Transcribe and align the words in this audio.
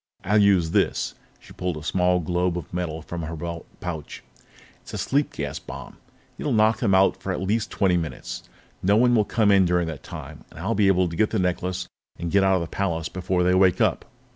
I'll 0.23 0.39
use 0.41 0.71
this" 0.71 1.13
She 1.39 1.53
pulled 1.53 1.77
a 1.77 1.83
small 1.83 2.19
globe 2.21 2.57
of 2.57 2.73
metal 2.73 3.03
from 3.03 3.21
her 3.21 3.35
belt 3.35 3.67
pouch. 3.81 4.23
"It's 4.81 4.95
a 4.95 4.97
sleep 4.97 5.31
gas 5.33 5.59
bomb. 5.59 5.97
It'll 6.39 6.51
knock 6.53 6.79
them 6.79 6.95
out 6.95 7.21
for 7.21 7.31
at 7.31 7.39
least 7.39 7.69
twenty 7.69 7.97
minutes. 7.97 8.41
No 8.81 8.97
one 8.97 9.13
will 9.13 9.25
come 9.25 9.51
in 9.51 9.63
during 9.63 9.85
that 9.89 10.01
time, 10.01 10.43
and 10.49 10.57
I'll 10.59 10.73
be 10.73 10.87
able 10.87 11.07
to 11.07 11.15
get 11.15 11.29
the 11.29 11.37
necklace 11.37 11.87
and 12.17 12.31
get 12.31 12.43
out 12.43 12.55
of 12.55 12.61
the 12.61 12.67
palace 12.75 13.09
before 13.09 13.43
they 13.43 13.53
wake 13.53 13.79
up." 13.79 14.05